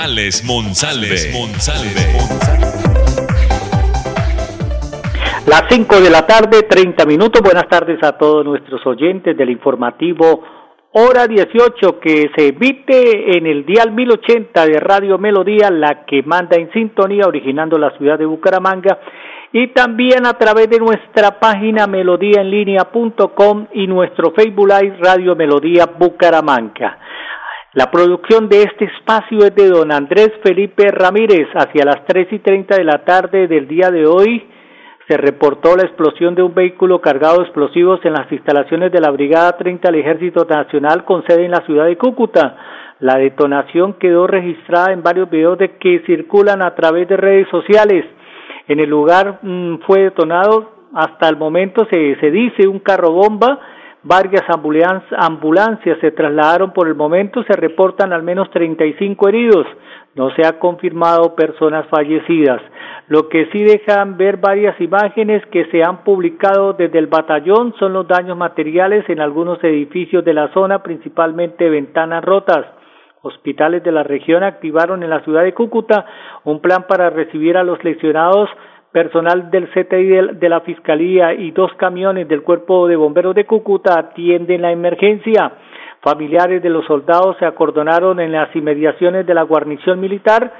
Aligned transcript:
Alex 0.00 0.44
Monsalve. 0.44 1.16
Las 5.48 5.64
5 5.68 6.00
de 6.00 6.08
la 6.08 6.24
tarde, 6.24 6.62
30 6.62 7.04
minutos. 7.04 7.42
Buenas 7.42 7.68
tardes 7.68 8.00
a 8.04 8.12
todos 8.12 8.44
nuestros 8.44 8.86
oyentes 8.86 9.36
del 9.36 9.50
informativo 9.50 10.44
Hora 10.92 11.26
18 11.26 11.98
que 11.98 12.30
se 12.36 12.46
emite 12.46 13.36
en 13.36 13.46
el 13.46 13.66
dial 13.66 13.90
1080 13.90 14.66
de 14.66 14.78
Radio 14.78 15.18
Melodía, 15.18 15.68
la 15.68 16.04
que 16.06 16.22
manda 16.22 16.56
en 16.56 16.70
sintonía 16.72 17.26
originando 17.26 17.76
la 17.76 17.90
ciudad 17.98 18.20
de 18.20 18.26
Bucaramanga 18.26 19.00
y 19.52 19.66
también 19.68 20.26
a 20.26 20.34
través 20.34 20.70
de 20.70 20.78
nuestra 20.78 21.40
página 21.40 21.88
melodíaenlínea.com 21.88 23.66
y 23.72 23.88
nuestro 23.88 24.30
Facebook 24.30 24.68
Live 24.68 24.98
Radio 25.00 25.34
Melodía 25.34 25.86
Bucaramanga. 25.98 26.98
La 27.78 27.92
producción 27.92 28.48
de 28.48 28.64
este 28.64 28.86
espacio 28.86 29.38
es 29.38 29.54
de 29.54 29.68
don 29.68 29.92
Andrés 29.92 30.32
Felipe 30.42 30.90
Ramírez 30.90 31.46
hacia 31.54 31.84
las 31.84 32.04
tres 32.06 32.26
y 32.32 32.40
treinta 32.40 32.74
de 32.74 32.82
la 32.82 33.04
tarde 33.04 33.46
del 33.46 33.68
día 33.68 33.92
de 33.92 34.04
hoy 34.04 34.44
se 35.06 35.16
reportó 35.16 35.76
la 35.76 35.84
explosión 35.84 36.34
de 36.34 36.42
un 36.42 36.52
vehículo 36.52 37.00
cargado 37.00 37.36
de 37.36 37.44
explosivos 37.44 38.00
en 38.02 38.14
las 38.14 38.32
instalaciones 38.32 38.90
de 38.90 39.00
la 39.00 39.12
Brigada 39.12 39.56
30 39.56 39.92
del 39.92 40.00
Ejército 40.00 40.44
Nacional 40.44 41.04
con 41.04 41.24
sede 41.28 41.44
en 41.44 41.52
la 41.52 41.64
ciudad 41.66 41.86
de 41.86 41.96
Cúcuta. 41.96 42.56
La 42.98 43.16
detonación 43.16 43.92
quedó 43.92 44.26
registrada 44.26 44.92
en 44.92 45.04
varios 45.04 45.30
videos 45.30 45.56
de 45.58 45.76
que 45.78 46.02
circulan 46.04 46.62
a 46.62 46.74
través 46.74 47.06
de 47.06 47.16
redes 47.16 47.46
sociales. 47.48 48.04
En 48.66 48.80
el 48.80 48.90
lugar 48.90 49.38
mm, 49.40 49.82
fue 49.86 50.00
detonado, 50.00 50.72
hasta 50.94 51.28
el 51.28 51.36
momento 51.36 51.86
se, 51.92 52.16
se 52.16 52.32
dice, 52.32 52.66
un 52.66 52.80
carro 52.80 53.12
bomba. 53.12 53.60
Varias 54.04 54.44
ambulancias 54.48 55.98
se 56.00 56.12
trasladaron 56.12 56.72
por 56.72 56.86
el 56.86 56.94
momento, 56.94 57.42
se 57.42 57.54
reportan 57.54 58.12
al 58.12 58.22
menos 58.22 58.48
35 58.50 59.28
heridos. 59.28 59.66
No 60.14 60.30
se 60.30 60.46
ha 60.46 60.58
confirmado 60.60 61.34
personas 61.34 61.86
fallecidas. 61.88 62.62
Lo 63.08 63.28
que 63.28 63.46
sí 63.52 63.64
dejan 63.64 64.16
ver 64.16 64.36
varias 64.36 64.80
imágenes 64.80 65.44
que 65.46 65.64
se 65.66 65.82
han 65.82 66.04
publicado 66.04 66.74
desde 66.74 66.98
el 66.98 67.08
batallón 67.08 67.74
son 67.78 67.92
los 67.92 68.06
daños 68.06 68.36
materiales 68.36 69.04
en 69.08 69.20
algunos 69.20 69.62
edificios 69.64 70.24
de 70.24 70.34
la 70.34 70.52
zona, 70.52 70.82
principalmente 70.82 71.68
ventanas 71.68 72.24
rotas. 72.24 72.66
Hospitales 73.22 73.82
de 73.82 73.90
la 73.90 74.04
región 74.04 74.44
activaron 74.44 75.02
en 75.02 75.10
la 75.10 75.24
ciudad 75.24 75.42
de 75.42 75.54
Cúcuta 75.54 76.06
un 76.44 76.60
plan 76.60 76.86
para 76.88 77.10
recibir 77.10 77.56
a 77.56 77.64
los 77.64 77.82
lesionados 77.82 78.48
personal 78.92 79.50
del 79.50 79.68
CTI 79.68 80.38
de 80.38 80.48
la 80.48 80.60
Fiscalía 80.60 81.34
y 81.34 81.50
dos 81.50 81.72
camiones 81.74 82.26
del 82.28 82.42
Cuerpo 82.42 82.88
de 82.88 82.96
Bomberos 82.96 83.34
de 83.34 83.44
Cúcuta 83.44 83.98
atienden 83.98 84.62
la 84.62 84.72
emergencia. 84.72 85.52
Familiares 86.00 86.62
de 86.62 86.70
los 86.70 86.86
soldados 86.86 87.36
se 87.38 87.44
acordonaron 87.44 88.20
en 88.20 88.32
las 88.32 88.54
inmediaciones 88.54 89.26
de 89.26 89.34
la 89.34 89.42
guarnición 89.42 90.00
militar 90.00 90.52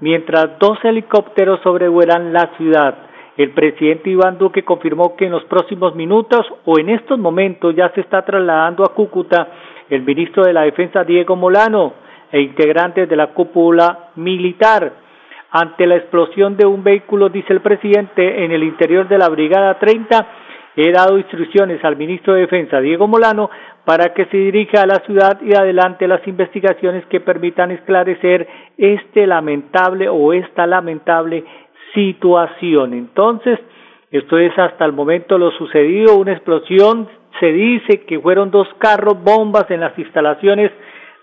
mientras 0.00 0.58
dos 0.58 0.78
helicópteros 0.84 1.60
sobrevuelan 1.62 2.32
la 2.32 2.50
ciudad. 2.56 2.94
El 3.36 3.50
presidente 3.50 4.10
Iván 4.10 4.38
Duque 4.38 4.64
confirmó 4.64 5.14
que 5.14 5.26
en 5.26 5.32
los 5.32 5.44
próximos 5.44 5.94
minutos 5.94 6.46
o 6.64 6.78
en 6.78 6.88
estos 6.88 7.18
momentos 7.18 7.74
ya 7.76 7.90
se 7.90 8.00
está 8.00 8.24
trasladando 8.24 8.82
a 8.84 8.94
Cúcuta 8.94 9.48
el 9.90 10.02
ministro 10.02 10.42
de 10.44 10.52
la 10.52 10.62
Defensa 10.62 11.04
Diego 11.04 11.36
Molano 11.36 11.92
e 12.32 12.40
integrantes 12.40 13.08
de 13.08 13.16
la 13.16 13.28
cúpula 13.28 14.10
militar. 14.16 15.05
Ante 15.50 15.86
la 15.86 15.96
explosión 15.96 16.56
de 16.56 16.66
un 16.66 16.82
vehículo, 16.82 17.28
dice 17.28 17.52
el 17.52 17.60
presidente, 17.60 18.44
en 18.44 18.52
el 18.52 18.62
interior 18.62 19.08
de 19.08 19.18
la 19.18 19.28
Brigada 19.28 19.78
30, 19.78 20.26
he 20.76 20.90
dado 20.92 21.16
instrucciones 21.18 21.82
al 21.84 21.96
ministro 21.96 22.34
de 22.34 22.42
Defensa, 22.42 22.80
Diego 22.80 23.06
Molano, 23.06 23.48
para 23.84 24.12
que 24.12 24.26
se 24.26 24.36
dirija 24.36 24.82
a 24.82 24.86
la 24.86 25.00
ciudad 25.06 25.40
y 25.40 25.54
adelante 25.54 26.08
las 26.08 26.26
investigaciones 26.26 27.06
que 27.06 27.20
permitan 27.20 27.70
esclarecer 27.70 28.46
este 28.76 29.26
lamentable 29.26 30.08
o 30.08 30.32
esta 30.32 30.66
lamentable 30.66 31.44
situación. 31.94 32.92
Entonces, 32.92 33.58
esto 34.10 34.38
es 34.38 34.56
hasta 34.58 34.84
el 34.84 34.92
momento 34.92 35.38
lo 35.38 35.50
sucedido, 35.52 36.16
una 36.16 36.32
explosión, 36.32 37.08
se 37.40 37.52
dice 37.52 38.04
que 38.06 38.18
fueron 38.20 38.50
dos 38.50 38.68
carros 38.78 39.22
bombas 39.22 39.70
en 39.70 39.80
las 39.80 39.98
instalaciones 39.98 40.70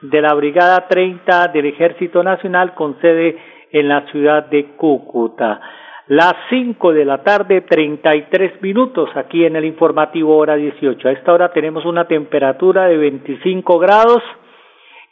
de 0.02 0.22
la 0.22 0.34
Brigada 0.34 0.88
30 0.88 1.48
del 1.48 1.66
Ejército 1.68 2.24
Nacional 2.24 2.74
con 2.76 3.00
sede 3.00 3.38
en 3.74 3.90
la 3.90 4.10
ciudad 4.12 4.46
de 4.46 4.76
Cúcuta 4.78 5.60
las 6.08 6.34
5 6.50 6.92
de 6.92 7.06
la 7.06 7.24
tarde, 7.24 7.62
33 7.62 8.62
minutos 8.62 9.10
aquí 9.16 9.46
en 9.46 9.56
el 9.56 9.64
informativo 9.64 10.36
hora 10.36 10.56
18. 10.56 11.08
A 11.08 11.12
esta 11.12 11.32
hora 11.32 11.54
tenemos 11.54 11.86
una 11.86 12.08
temperatura 12.08 12.88
de 12.88 12.98
25 12.98 13.80
grados. 13.80 14.22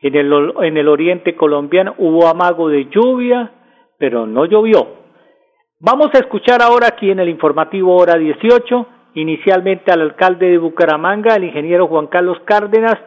En 0.01 0.16
el, 0.16 0.53
en 0.63 0.77
el 0.77 0.88
oriente 0.89 1.35
colombiano 1.35 1.95
hubo 1.97 2.27
amago 2.27 2.67
de 2.67 2.89
lluvia, 2.89 3.51
pero 3.97 4.25
no 4.25 4.45
llovió. 4.45 4.99
Vamos 5.79 6.09
a 6.13 6.19
escuchar 6.19 6.61
ahora 6.61 6.88
aquí 6.88 7.09
en 7.09 7.19
el 7.19 7.29
informativo 7.29 7.95
hora 7.95 8.17
18, 8.17 8.88
inicialmente 9.13 9.91
al 9.91 10.01
alcalde 10.01 10.49
de 10.49 10.57
Bucaramanga, 10.57 11.35
el 11.35 11.45
ingeniero 11.45 11.88
Juan 11.88 12.07
Carlos 12.07 12.38
Cárdenas, 12.45 12.97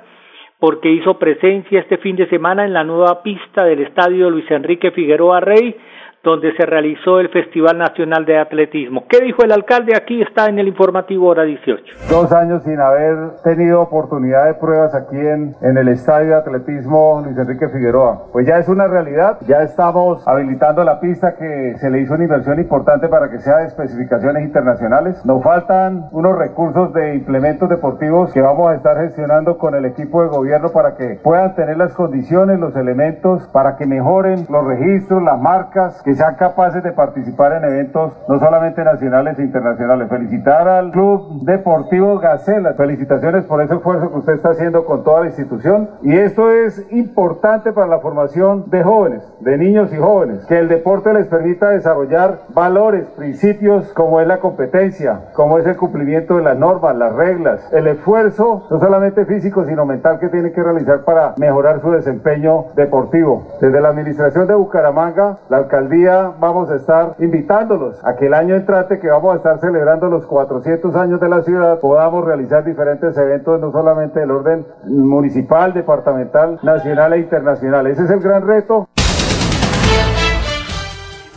porque 0.64 0.90
hizo 0.90 1.18
presencia 1.18 1.80
este 1.80 1.98
fin 1.98 2.16
de 2.16 2.26
semana 2.30 2.64
en 2.64 2.72
la 2.72 2.84
nueva 2.84 3.22
pista 3.22 3.64
del 3.66 3.82
estadio 3.82 4.30
Luis 4.30 4.50
Enrique 4.50 4.92
Figueroa 4.92 5.38
Rey, 5.38 5.76
donde 6.24 6.56
se 6.56 6.64
realizó 6.64 7.20
el 7.20 7.28
Festival 7.28 7.78
Nacional 7.78 8.24
de 8.24 8.38
Atletismo. 8.38 9.04
¿Qué 9.08 9.22
dijo 9.22 9.44
el 9.44 9.52
alcalde? 9.52 9.92
Aquí 9.94 10.22
está 10.22 10.46
en 10.46 10.58
el 10.58 10.68
informativo 10.68 11.28
hora 11.28 11.44
18. 11.44 11.84
Dos 12.08 12.32
años 12.32 12.62
sin 12.64 12.80
haber 12.80 13.36
tenido 13.44 13.82
oportunidad 13.82 14.46
de 14.46 14.54
pruebas 14.54 14.94
aquí 14.94 15.18
en, 15.18 15.54
en 15.60 15.76
el 15.76 15.88
Estadio 15.88 16.30
de 16.30 16.36
Atletismo 16.36 17.22
Luis 17.24 17.36
Enrique 17.36 17.68
Figueroa. 17.68 18.26
Pues 18.32 18.46
ya 18.46 18.58
es 18.58 18.68
una 18.68 18.88
realidad, 18.88 19.38
ya 19.46 19.62
estamos 19.62 20.26
habilitando 20.26 20.82
la 20.82 20.98
pista 20.98 21.36
que 21.36 21.74
se 21.78 21.90
le 21.90 22.00
hizo 22.00 22.14
una 22.14 22.24
inversión 22.24 22.58
importante 22.58 23.08
para 23.08 23.30
que 23.30 23.38
sea 23.38 23.58
de 23.58 23.66
especificaciones 23.66 24.44
internacionales. 24.44 25.24
Nos 25.26 25.42
faltan 25.42 26.06
unos 26.12 26.38
recursos 26.38 26.92
de 26.94 27.16
implementos 27.16 27.68
deportivos 27.68 28.32
que 28.32 28.40
vamos 28.40 28.70
a 28.70 28.76
estar 28.76 28.96
gestionando 28.96 29.58
con 29.58 29.74
el 29.74 29.84
equipo 29.84 30.22
de 30.22 30.28
gobierno 30.28 30.70
para 30.70 30.96
que 30.96 31.20
puedan 31.22 31.54
tener 31.54 31.76
las 31.76 31.92
condiciones, 31.92 32.58
los 32.58 32.74
elementos 32.76 33.46
para 33.48 33.76
que 33.76 33.86
mejoren 33.86 34.46
los 34.48 34.66
registros, 34.66 35.22
las 35.22 35.38
marcas, 35.38 36.02
que 36.02 36.13
sean 36.16 36.34
capaces 36.36 36.82
de 36.82 36.92
participar 36.92 37.52
en 37.52 37.64
eventos 37.64 38.12
no 38.28 38.38
solamente 38.38 38.84
nacionales 38.84 39.38
e 39.38 39.42
internacionales. 39.42 40.08
Felicitar 40.08 40.68
al 40.68 40.90
Club 40.90 41.42
Deportivo 41.42 42.18
Gacela. 42.18 42.74
Felicitaciones 42.74 43.44
por 43.44 43.62
ese 43.62 43.74
esfuerzo 43.74 44.10
que 44.10 44.18
usted 44.18 44.34
está 44.34 44.50
haciendo 44.50 44.84
con 44.84 45.04
toda 45.04 45.20
la 45.20 45.26
institución. 45.26 45.90
Y 46.02 46.14
esto 46.16 46.50
es 46.50 46.84
importante 46.92 47.72
para 47.72 47.86
la 47.86 48.00
formación 48.00 48.70
de 48.70 48.82
jóvenes, 48.82 49.22
de 49.40 49.58
niños 49.58 49.92
y 49.92 49.96
jóvenes. 49.96 50.44
Que 50.46 50.58
el 50.58 50.68
deporte 50.68 51.12
les 51.12 51.26
permita 51.26 51.70
desarrollar 51.70 52.40
valores, 52.54 53.06
principios 53.16 53.92
como 53.92 54.20
es 54.20 54.26
la 54.26 54.38
competencia, 54.38 55.30
como 55.34 55.58
es 55.58 55.66
el 55.66 55.76
cumplimiento 55.76 56.36
de 56.36 56.42
las 56.42 56.58
normas, 56.58 56.96
las 56.96 57.14
reglas, 57.14 57.68
el 57.72 57.86
esfuerzo 57.86 58.66
no 58.70 58.78
solamente 58.78 59.24
físico 59.24 59.64
sino 59.64 59.86
mental 59.86 60.18
que 60.18 60.28
tiene 60.28 60.52
que 60.52 60.62
realizar 60.62 61.04
para 61.04 61.34
mejorar 61.36 61.80
su 61.80 61.90
desempeño 61.90 62.66
deportivo. 62.74 63.46
Desde 63.60 63.80
la 63.80 63.88
administración 63.88 64.46
de 64.46 64.54
Bucaramanga, 64.54 65.38
la 65.48 65.58
alcaldía 65.58 66.03
vamos 66.38 66.70
a 66.70 66.76
estar 66.76 67.16
invitándolos 67.18 68.04
a 68.04 68.16
que 68.16 68.26
el 68.26 68.34
año 68.34 68.54
entrante 68.54 68.98
que 69.00 69.08
vamos 69.08 69.34
a 69.34 69.36
estar 69.36 69.58
celebrando 69.60 70.08
los 70.08 70.26
400 70.26 70.94
años 70.96 71.20
de 71.20 71.28
la 71.28 71.42
ciudad 71.42 71.80
podamos 71.80 72.24
realizar 72.24 72.64
diferentes 72.64 73.16
eventos 73.16 73.60
no 73.60 73.72
solamente 73.72 74.20
del 74.20 74.30
orden 74.30 74.66
municipal, 74.86 75.72
departamental, 75.72 76.58
nacional 76.62 77.12
e 77.14 77.18
internacional. 77.18 77.86
Ese 77.86 78.04
es 78.04 78.10
el 78.10 78.20
gran 78.20 78.46
reto. 78.46 78.88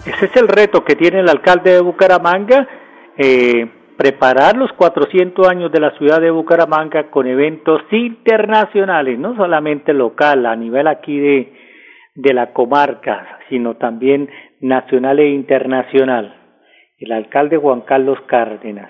Ese 0.06 0.26
es 0.26 0.36
el 0.38 0.48
reto 0.48 0.84
que 0.84 0.96
tiene 0.96 1.20
el 1.20 1.30
alcalde 1.30 1.72
de 1.72 1.82
Bucaramanga, 1.82 2.68
eh, 3.18 3.70
preparar 3.98 4.56
los 4.56 4.72
400 4.74 5.48
años 5.48 5.72
de 5.72 5.80
la 5.80 5.92
ciudad 5.98 6.22
de 6.22 6.32
Bucaramanga 6.32 7.10
con 7.10 7.28
eventos 7.28 7.82
internacionales, 7.92 9.20
no 9.20 9.36
solamente 9.36 9.94
local, 9.94 10.46
a 10.46 10.56
nivel 10.56 10.88
aquí 10.88 11.20
de, 11.20 11.54
de 12.18 12.34
la 12.34 12.52
comarca, 12.52 13.38
sino 13.48 13.76
también 13.76 14.30
nacional 14.60 15.20
e 15.20 15.30
internacional, 15.30 16.36
el 17.00 17.12
alcalde 17.12 17.58
Juan 17.58 17.82
Carlos 17.82 18.18
Cárdenas. 18.28 18.90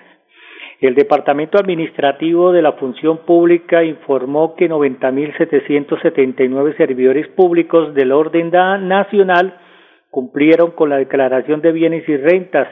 El 0.79 0.93
Departamento 0.93 1.57
Administrativo 1.57 2.51
de 2.51 2.61
la 2.61 2.73
Función 2.73 3.25
Pública 3.25 3.83
informó 3.83 4.55
que 4.55 4.69
90.779 4.69 6.77
servidores 6.77 7.27
públicos 7.29 7.95
del 7.95 8.11
orden 8.11 8.51
nacional 8.51 9.57
cumplieron 10.11 10.69
con 10.71 10.89
la 10.89 10.97
declaración 10.97 11.61
de 11.61 11.71
bienes 11.71 12.07
y 12.07 12.15
rentas. 12.15 12.67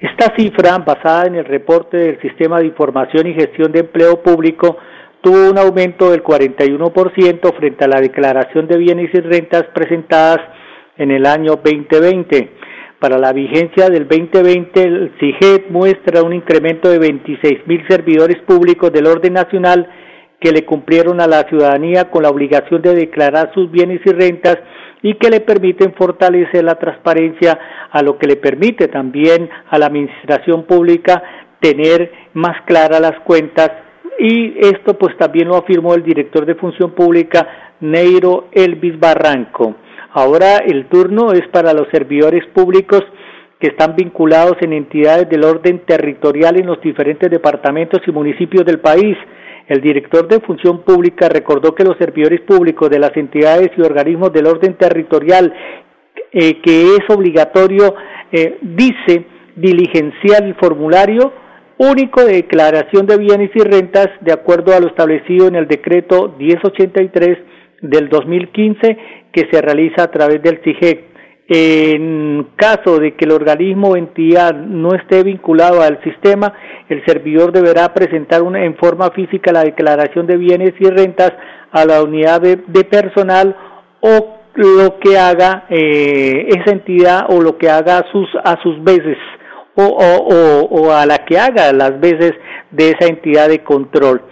Esta 0.00 0.34
cifra, 0.34 0.78
basada 0.78 1.26
en 1.26 1.34
el 1.34 1.44
reporte 1.44 1.98
del 1.98 2.18
Sistema 2.22 2.58
de 2.58 2.64
Información 2.66 3.26
y 3.26 3.34
Gestión 3.34 3.70
de 3.70 3.80
Empleo 3.80 4.22
Público, 4.22 4.78
tuvo 5.20 5.50
un 5.50 5.58
aumento 5.58 6.10
del 6.10 6.24
41% 6.24 7.54
frente 7.54 7.84
a 7.84 7.88
la 7.88 8.00
declaración 8.00 8.66
de 8.66 8.78
bienes 8.78 9.10
y 9.12 9.20
rentas 9.20 9.64
presentadas 9.74 10.40
en 10.96 11.10
el 11.10 11.26
año 11.26 11.56
2020. 11.56 12.50
Para 12.98 13.18
la 13.18 13.32
vigencia 13.32 13.88
del 13.88 14.06
2020, 14.06 14.82
el 14.82 15.12
CIGET 15.18 15.70
muestra 15.70 16.22
un 16.22 16.32
incremento 16.32 16.88
de 16.88 16.98
26 16.98 17.66
mil 17.66 17.84
servidores 17.88 18.40
públicos 18.42 18.92
del 18.92 19.06
orden 19.06 19.32
nacional 19.32 19.88
que 20.38 20.52
le 20.52 20.64
cumplieron 20.64 21.20
a 21.20 21.26
la 21.26 21.42
ciudadanía 21.48 22.10
con 22.10 22.22
la 22.22 22.30
obligación 22.30 22.82
de 22.82 22.94
declarar 22.94 23.52
sus 23.54 23.70
bienes 23.70 24.00
y 24.04 24.10
rentas 24.10 24.58
y 25.02 25.14
que 25.14 25.30
le 25.30 25.40
permiten 25.40 25.94
fortalecer 25.94 26.64
la 26.64 26.76
transparencia, 26.76 27.58
a 27.90 28.02
lo 28.02 28.18
que 28.18 28.26
le 28.26 28.36
permite 28.36 28.88
también 28.88 29.50
a 29.68 29.78
la 29.78 29.86
administración 29.86 30.64
pública 30.64 31.22
tener 31.60 32.10
más 32.34 32.62
claras 32.66 33.00
las 33.00 33.18
cuentas 33.20 33.70
y 34.18 34.54
esto 34.60 34.96
pues 34.98 35.16
también 35.16 35.48
lo 35.48 35.56
afirmó 35.56 35.94
el 35.94 36.02
director 36.02 36.46
de 36.46 36.54
Función 36.54 36.92
Pública, 36.92 37.74
Neiro 37.80 38.48
Elvis 38.52 38.98
Barranco. 38.98 39.74
Ahora 40.14 40.58
el 40.58 40.86
turno 40.88 41.32
es 41.32 41.48
para 41.48 41.72
los 41.72 41.88
servidores 41.90 42.44
públicos 42.54 43.02
que 43.58 43.68
están 43.68 43.96
vinculados 43.96 44.56
en 44.60 44.74
entidades 44.74 45.28
del 45.30 45.44
orden 45.44 45.86
territorial 45.86 46.58
en 46.60 46.66
los 46.66 46.80
diferentes 46.82 47.30
departamentos 47.30 48.02
y 48.06 48.10
municipios 48.10 48.66
del 48.66 48.80
país. 48.80 49.16
El 49.68 49.80
director 49.80 50.28
de 50.28 50.40
Función 50.40 50.82
Pública 50.82 51.30
recordó 51.30 51.74
que 51.74 51.84
los 51.84 51.96
servidores 51.96 52.42
públicos 52.42 52.90
de 52.90 52.98
las 52.98 53.16
entidades 53.16 53.70
y 53.74 53.80
organismos 53.80 54.32
del 54.34 54.46
orden 54.46 54.74
territorial, 54.74 55.54
eh, 56.32 56.60
que 56.60 56.96
es 56.96 57.08
obligatorio, 57.08 57.94
eh, 58.32 58.58
dice, 58.60 59.24
diligenciar 59.56 60.42
el 60.42 60.56
formulario 60.56 61.32
único 61.78 62.22
de 62.24 62.34
declaración 62.34 63.06
de 63.06 63.16
bienes 63.16 63.50
y 63.54 63.60
rentas 63.60 64.08
de 64.20 64.32
acuerdo 64.32 64.74
a 64.74 64.80
lo 64.80 64.88
establecido 64.88 65.48
en 65.48 65.54
el 65.54 65.66
decreto 65.68 66.34
1083 66.38 67.38
del 67.80 68.08
2015 68.08 69.21
que 69.32 69.48
se 69.50 69.60
realiza 69.60 70.04
a 70.04 70.10
través 70.10 70.42
del 70.42 70.60
CIGEC. 70.62 71.12
En 71.48 72.48
caso 72.56 72.98
de 72.98 73.14
que 73.14 73.24
el 73.24 73.32
organismo 73.32 73.90
o 73.90 73.96
entidad 73.96 74.54
no 74.54 74.94
esté 74.94 75.22
vinculado 75.22 75.82
al 75.82 76.02
sistema, 76.02 76.54
el 76.88 77.04
servidor 77.04 77.52
deberá 77.52 77.92
presentar 77.92 78.42
una, 78.42 78.64
en 78.64 78.76
forma 78.76 79.10
física 79.10 79.52
la 79.52 79.64
declaración 79.64 80.26
de 80.26 80.36
bienes 80.36 80.72
y 80.78 80.88
rentas 80.88 81.32
a 81.72 81.84
la 81.84 82.02
unidad 82.02 82.40
de, 82.40 82.56
personal 82.84 83.56
o 84.00 84.38
lo 84.54 84.98
que 85.00 85.18
haga 85.18 85.64
eh, 85.68 86.48
esa 86.48 86.70
entidad 86.70 87.26
o 87.28 87.40
lo 87.40 87.58
que 87.58 87.68
haga 87.68 87.98
a 87.98 88.12
sus, 88.12 88.28
a 88.44 88.62
sus 88.62 88.82
veces 88.84 89.18
o, 89.74 89.84
o, 89.84 90.64
o 90.64 90.92
a 90.92 91.06
la 91.06 91.24
que 91.24 91.38
haga 91.38 91.72
las 91.72 91.98
veces 91.98 92.32
de 92.70 92.90
esa 92.90 93.06
entidad 93.08 93.48
de 93.48 93.62
control. 93.62 94.22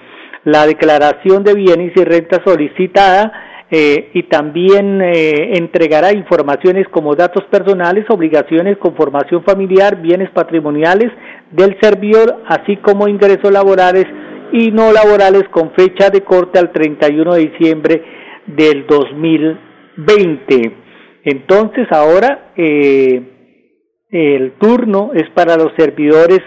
La 0.44 0.66
declaración 0.66 1.44
de 1.44 1.54
bienes 1.54 1.92
y 1.96 2.04
rentas 2.04 2.40
solicitada 2.44 3.32
eh, 3.72 4.10
y 4.14 4.24
también 4.24 5.00
eh, 5.00 5.56
entregará 5.56 6.12
informaciones 6.12 6.88
como 6.88 7.14
datos 7.14 7.44
personales, 7.44 8.04
obligaciones, 8.08 8.76
conformación 8.78 9.44
familiar, 9.44 10.02
bienes 10.02 10.28
patrimoniales 10.30 11.12
del 11.52 11.78
servidor, 11.80 12.42
así 12.48 12.78
como 12.78 13.06
ingresos 13.06 13.52
laborales 13.52 14.06
y 14.52 14.72
no 14.72 14.90
laborales 14.90 15.44
con 15.52 15.70
fecha 15.72 16.10
de 16.10 16.22
corte 16.22 16.58
al 16.58 16.72
31 16.72 17.34
de 17.34 17.40
diciembre 17.48 18.02
del 18.46 18.86
2020. 18.88 20.72
Entonces 21.22 21.86
ahora 21.92 22.52
eh, 22.56 23.22
el 24.10 24.52
turno 24.58 25.12
es 25.14 25.30
para 25.30 25.56
los 25.56 25.70
servidores 25.76 26.40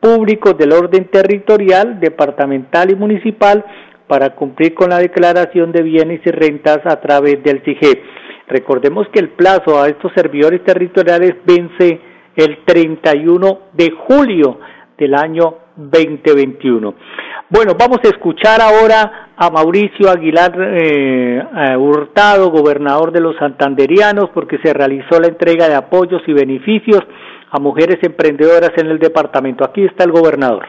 públicos 0.00 0.56
del 0.56 0.72
orden 0.72 1.08
territorial, 1.10 1.98
departamental 1.98 2.92
y 2.92 2.94
municipal 2.94 3.64
para 4.08 4.34
cumplir 4.34 4.74
con 4.74 4.90
la 4.90 4.98
declaración 4.98 5.70
de 5.70 5.82
bienes 5.82 6.20
y 6.24 6.30
rentas 6.30 6.80
a 6.84 7.00
través 7.00 7.42
del 7.42 7.62
CIGE. 7.64 8.02
Recordemos 8.48 9.06
que 9.12 9.20
el 9.20 9.30
plazo 9.30 9.80
a 9.80 9.88
estos 9.88 10.10
servidores 10.14 10.64
territoriales 10.64 11.34
vence 11.44 12.00
el 12.34 12.64
31 12.64 13.58
de 13.74 13.90
julio 14.06 14.58
del 14.96 15.14
año 15.14 15.58
2021. 15.76 16.94
Bueno, 17.50 17.72
vamos 17.78 17.98
a 18.04 18.08
escuchar 18.08 18.60
ahora 18.60 19.30
a 19.36 19.50
Mauricio 19.50 20.10
Aguilar 20.10 20.52
eh, 20.58 21.42
Hurtado, 21.78 22.50
gobernador 22.50 23.12
de 23.12 23.20
los 23.20 23.36
santanderianos, 23.36 24.30
porque 24.34 24.58
se 24.62 24.72
realizó 24.72 25.20
la 25.20 25.28
entrega 25.28 25.68
de 25.68 25.74
apoyos 25.74 26.22
y 26.26 26.32
beneficios 26.32 27.00
a 27.50 27.60
mujeres 27.60 27.98
emprendedoras 28.02 28.72
en 28.76 28.88
el 28.88 28.98
departamento. 28.98 29.64
Aquí 29.64 29.84
está 29.84 30.04
el 30.04 30.12
gobernador 30.12 30.66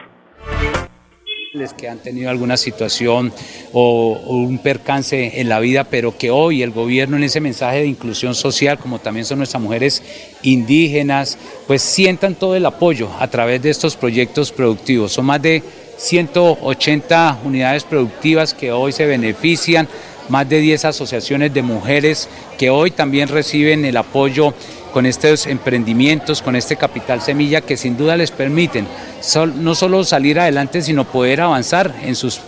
que 1.76 1.88
han 1.88 1.98
tenido 1.98 2.30
alguna 2.30 2.56
situación 2.56 3.32
o, 3.72 4.12
un 4.28 4.58
percance 4.58 5.40
en 5.40 5.48
la 5.48 5.58
vida, 5.58 5.82
pero 5.82 6.16
que 6.16 6.30
hoy 6.30 6.62
el 6.62 6.70
gobierno 6.70 7.16
en 7.16 7.24
ese 7.24 7.40
mensaje 7.40 7.78
de 7.78 7.86
inclusión 7.86 8.36
social, 8.36 8.78
como 8.78 9.00
también 9.00 9.26
son 9.26 9.38
nuestras 9.38 9.60
mujeres 9.60 10.00
indígenas, 10.42 11.38
pues 11.66 11.82
sientan 11.82 12.36
todo 12.36 12.54
el 12.54 12.64
apoyo 12.66 13.10
a 13.18 13.26
través 13.26 13.60
de 13.62 13.70
estos 13.70 13.96
proyectos 13.96 14.52
productivos. 14.52 15.10
Son 15.10 15.26
más 15.26 15.42
de 15.42 15.64
180 15.96 17.40
unidades 17.44 17.82
productivas 17.82 18.54
que 18.54 18.70
hoy 18.70 18.92
se 18.92 19.06
benefician, 19.06 19.88
más 20.28 20.48
de 20.48 20.60
10 20.60 20.84
asociaciones 20.84 21.52
de 21.52 21.62
mujeres 21.62 22.28
que 22.58 22.70
hoy 22.70 22.92
también 22.92 23.26
reciben 23.26 23.84
el 23.84 23.96
apoyo 23.96 24.54
con 24.92 25.06
estos 25.06 25.46
emprendimientos, 25.46 26.42
con 26.42 26.54
este 26.54 26.76
capital 26.76 27.20
semilla 27.20 27.60
que 27.60 27.76
sin 27.76 27.96
duda 27.96 28.16
les 28.16 28.30
permiten 28.30 28.86
no 29.56 29.74
solo 29.74 30.04
salir 30.04 30.40
adelante, 30.40 30.82
sino 30.82 31.04
poder 31.04 31.40
avanzar 31.42 31.94
en 32.02 32.16
sus, 32.16 32.40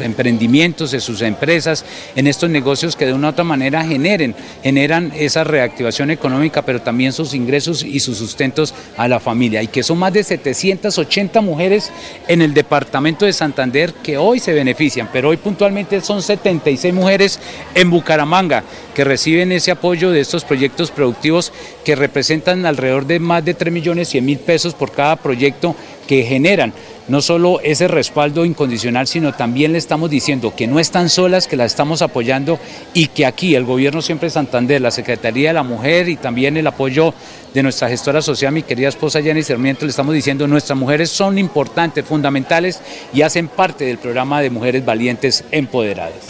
emprendimientos, 0.00 0.92
en 0.92 1.00
sus 1.00 1.22
empresas, 1.22 1.84
en 2.14 2.26
estos 2.26 2.50
negocios 2.50 2.96
que 2.96 3.06
de 3.06 3.14
una 3.14 3.28
u 3.28 3.30
otra 3.30 3.44
manera 3.44 3.84
generen, 3.84 4.34
generan 4.62 5.12
esa 5.16 5.44
reactivación 5.44 6.10
económica, 6.10 6.62
pero 6.62 6.80
también 6.82 7.12
sus 7.12 7.34
ingresos 7.34 7.82
y 7.82 8.00
sus 8.00 8.18
sustentos 8.18 8.74
a 8.96 9.08
la 9.08 9.20
familia. 9.20 9.62
Y 9.62 9.68
que 9.68 9.82
son 9.82 9.98
más 9.98 10.12
de 10.12 10.22
780 10.22 11.40
mujeres 11.40 11.90
en 12.26 12.42
el 12.42 12.52
departamento 12.54 13.24
de 13.24 13.32
Santander 13.32 13.94
que 13.94 14.18
hoy 14.18 14.38
se 14.38 14.52
benefician, 14.52 15.08
pero 15.12 15.30
hoy 15.30 15.36
puntualmente 15.36 16.00
son 16.00 16.22
76 16.22 16.92
mujeres 16.92 17.40
en 17.74 17.90
Bucaramanga 17.90 18.64
que 18.94 19.04
reciben 19.04 19.52
ese 19.52 19.70
apoyo 19.70 20.10
de 20.10 20.20
estos 20.20 20.44
proyectos 20.44 20.90
productivos 20.90 21.52
que 21.84 21.94
representan 21.94 22.66
alrededor 22.66 23.06
de 23.06 23.18
más 23.18 23.44
de 23.44 23.54
3 23.54 23.72
millones 23.72 24.08
100 24.08 24.24
mil 24.24 24.38
pesos 24.38 24.74
por 24.74 24.92
cada 24.92 25.16
proyecto 25.16 25.74
que 26.08 26.24
generan 26.24 26.72
no 27.06 27.22
solo 27.22 27.60
ese 27.62 27.88
respaldo 27.88 28.44
incondicional, 28.44 29.06
sino 29.06 29.32
también 29.32 29.72
le 29.72 29.78
estamos 29.78 30.10
diciendo 30.10 30.54
que 30.54 30.66
no 30.66 30.78
están 30.78 31.08
solas, 31.08 31.46
que 31.46 31.56
las 31.56 31.72
estamos 31.72 32.02
apoyando 32.02 32.58
y 32.92 33.06
que 33.06 33.24
aquí 33.24 33.54
el 33.54 33.64
gobierno 33.64 34.02
siempre 34.02 34.28
Santander, 34.28 34.80
la 34.80 34.90
Secretaría 34.90 35.50
de 35.50 35.54
la 35.54 35.62
Mujer 35.62 36.08
y 36.08 36.16
también 36.16 36.56
el 36.56 36.66
apoyo 36.66 37.14
de 37.54 37.62
nuestra 37.62 37.88
gestora 37.88 38.20
social, 38.20 38.52
mi 38.52 38.62
querida 38.62 38.88
esposa 38.88 39.22
Jenny 39.22 39.42
Sarmiento, 39.42 39.86
le 39.86 39.90
estamos 39.90 40.14
diciendo 40.14 40.46
nuestras 40.46 40.78
mujeres 40.78 41.10
son 41.10 41.38
importantes, 41.38 42.04
fundamentales 42.04 42.80
y 43.14 43.22
hacen 43.22 43.48
parte 43.48 43.84
del 43.84 43.98
programa 43.98 44.42
de 44.42 44.50
Mujeres 44.50 44.84
Valientes 44.84 45.44
Empoderadas. 45.50 46.26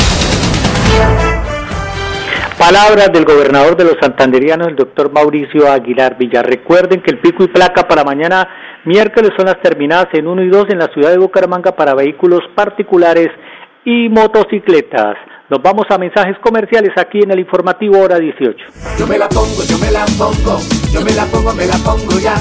Palabras 2.58 3.12
del 3.12 3.24
gobernador 3.24 3.76
de 3.76 3.84
los 3.84 3.94
santanderianos, 4.00 4.66
el 4.66 4.74
doctor 4.74 5.12
Mauricio 5.12 5.70
Aguilar 5.70 6.18
Villar. 6.18 6.44
Recuerden 6.44 7.00
que 7.00 7.12
el 7.12 7.20
pico 7.20 7.44
y 7.44 7.46
placa 7.46 7.86
para 7.86 8.02
mañana 8.02 8.48
miércoles 8.84 9.30
son 9.36 9.46
las 9.46 9.62
terminadas 9.62 10.08
en 10.14 10.26
1 10.26 10.42
y 10.42 10.48
2 10.48 10.66
en 10.70 10.80
la 10.80 10.88
ciudad 10.88 11.10
de 11.10 11.18
Bucaramanga 11.18 11.76
para 11.76 11.94
vehículos 11.94 12.40
particulares 12.56 13.28
y 13.84 14.08
motocicletas. 14.08 15.14
Nos 15.48 15.62
vamos 15.62 15.86
a 15.88 15.98
mensajes 15.98 16.36
comerciales 16.40 16.90
aquí 16.96 17.20
en 17.22 17.30
el 17.30 17.38
informativo 17.38 18.00
hora 18.00 18.18
18. 18.18 18.56
Yo 18.98 19.06
me 19.06 19.18
la 19.18 19.28
pongo, 19.28 19.62
yo 19.62 19.78
me 19.78 19.92
la 19.92 20.04
pongo, 20.18 20.58
yo 20.92 21.00
me 21.02 21.12
la 21.12 21.24
pongo, 21.26 21.54
me 21.54 21.64
la 21.64 21.76
pongo 21.76 22.18
ya. 22.18 22.34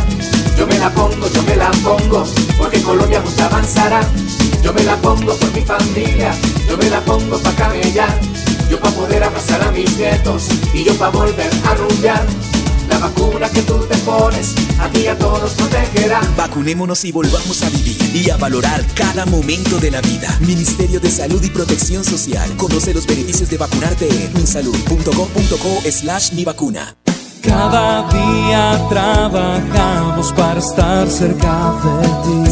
Yo 0.58 0.66
me 0.66 0.80
la 0.80 0.90
pongo, 0.90 1.28
yo 1.32 1.44
me 1.44 1.56
la 1.56 1.70
pongo, 1.84 2.24
porque 2.58 2.82
Colombia 2.82 3.20
nos 3.20 3.40
avanzará. 3.40 4.02
Yo 4.64 4.74
me 4.74 4.84
la 4.84 4.96
pongo 4.96 5.38
por 5.38 5.54
mi 5.54 5.62
familia, 5.62 6.32
yo 6.68 6.76
me 6.76 6.90
la 6.90 7.00
pongo 7.02 7.38
para 7.38 7.56
camellar. 7.56 8.10
Yo 8.70 8.80
para 8.80 8.96
poder 8.96 9.24
abrazar 9.24 9.62
a 9.62 9.72
mis 9.72 9.98
nietos 9.98 10.48
y 10.74 10.84
yo 10.84 10.94
para 10.96 11.12
volver 11.12 11.50
a 11.66 11.74
rumbear. 11.76 12.26
La 12.90 13.00
vacuna 13.00 13.50
que 13.50 13.62
tú 13.64 13.78
te 13.90 13.98
pones, 13.98 14.56
a 14.80 14.90
ti 14.90 15.08
a 15.08 15.18
todos 15.18 15.52
protegerá. 15.54 16.22
Vacunémonos 16.38 17.04
y 17.04 17.12
volvamos 17.12 17.62
a 17.64 17.70
vivir 17.70 17.98
y 18.16 18.30
a 18.30 18.38
valorar 18.38 18.84
cada 18.96 19.26
momento 19.26 19.78
de 19.80 19.92
la 19.92 20.02
vida. 20.02 20.36
Ministerio 20.40 21.00
de 21.00 21.12
Salud 21.12 21.44
y 21.44 21.50
Protección 21.50 22.04
Social. 22.04 22.50
Conoce 22.56 22.94
los 22.94 23.06
beneficios 23.06 23.50
de 23.50 23.58
vacunarte 23.58 24.08
en 24.08 24.34
minsalud.com.co 24.34 25.92
slash 25.92 26.32
mi 26.34 26.46
vacuna. 26.46 26.96
Cada 27.42 28.08
día 28.10 28.88
trabajamos 28.90 30.34
para 30.34 30.60
estar 30.60 31.10
cerca 31.10 31.74
de 32.02 32.08
ti. 32.44 32.52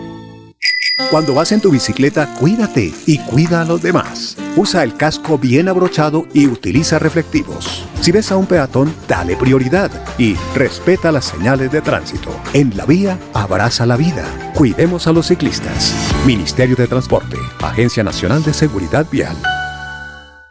Cuando 1.09 1.33
vas 1.33 1.51
en 1.51 1.61
tu 1.61 1.71
bicicleta, 1.71 2.33
cuídate 2.35 2.93
y 3.05 3.17
cuida 3.19 3.61
a 3.61 3.65
los 3.65 3.81
demás. 3.81 4.37
Usa 4.55 4.83
el 4.83 4.95
casco 4.95 5.37
bien 5.37 5.67
abrochado 5.67 6.27
y 6.33 6.47
utiliza 6.47 6.99
reflectivos. 6.99 7.85
Si 8.01 8.11
ves 8.11 8.31
a 8.31 8.37
un 8.37 8.45
peatón, 8.45 8.93
dale 9.07 9.35
prioridad 9.35 9.91
y 10.17 10.35
respeta 10.55 11.11
las 11.11 11.25
señales 11.25 11.71
de 11.71 11.81
tránsito. 11.81 12.35
En 12.53 12.75
la 12.75 12.85
vía, 12.85 13.19
abraza 13.33 13.85
la 13.85 13.97
vida. 13.97 14.25
Cuidemos 14.53 15.07
a 15.07 15.13
los 15.13 15.27
ciclistas. 15.27 15.93
Ministerio 16.25 16.75
de 16.75 16.87
Transporte, 16.87 17.37
Agencia 17.61 18.03
Nacional 18.03 18.43
de 18.43 18.53
Seguridad 18.53 19.05
Vial. 19.11 19.37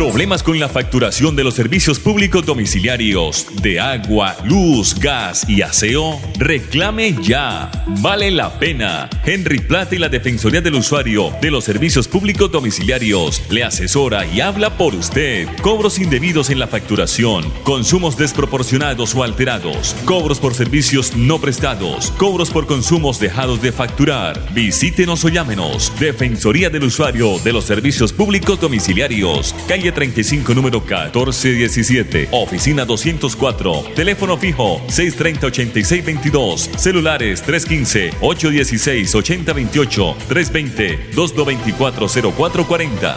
Problemas 0.00 0.42
con 0.42 0.58
la 0.58 0.70
facturación 0.70 1.36
de 1.36 1.44
los 1.44 1.52
servicios 1.52 1.98
públicos 1.98 2.46
domiciliarios 2.46 3.46
de 3.60 3.78
agua, 3.78 4.34
luz, 4.46 4.98
gas 4.98 5.44
y 5.46 5.60
aseo? 5.60 6.18
Reclame 6.38 7.14
ya. 7.20 7.70
Vale 8.00 8.30
la 8.30 8.58
pena. 8.58 9.10
Henry 9.26 9.58
Plata 9.58 9.94
y 9.94 9.98
la 9.98 10.08
Defensoría 10.08 10.62
del 10.62 10.76
Usuario 10.76 11.34
de 11.42 11.50
los 11.50 11.64
Servicios 11.64 12.08
Públicos 12.08 12.50
Domiciliarios 12.50 13.42
le 13.50 13.62
asesora 13.62 14.24
y 14.24 14.40
habla 14.40 14.78
por 14.78 14.94
usted. 14.94 15.46
Cobros 15.60 15.98
indebidos 15.98 16.48
en 16.48 16.60
la 16.60 16.66
facturación, 16.66 17.44
consumos 17.62 18.16
desproporcionados 18.16 19.14
o 19.14 19.22
alterados, 19.22 19.94
cobros 20.06 20.40
por 20.40 20.54
servicios 20.54 21.14
no 21.14 21.42
prestados, 21.42 22.10
cobros 22.12 22.48
por 22.48 22.66
consumos 22.66 23.20
dejados 23.20 23.60
de 23.60 23.70
facturar. 23.70 24.42
Visítenos 24.54 25.26
o 25.26 25.28
llámenos. 25.28 25.92
Defensoría 26.00 26.70
del 26.70 26.84
Usuario 26.84 27.38
de 27.40 27.52
los 27.52 27.66
Servicios 27.66 28.14
Públicos 28.14 28.58
Domiciliarios. 28.58 29.54
Calle 29.68 29.89
35, 29.92 30.52
número 30.54 30.80
1417. 30.80 32.30
Oficina 32.32 32.84
204. 32.84 33.84
Teléfono 33.94 34.36
fijo 34.36 34.80
630-8622. 34.88 36.76
Celulares 36.76 37.44
315-816-8028. 37.46 40.16
320-224-0440. 40.28 43.14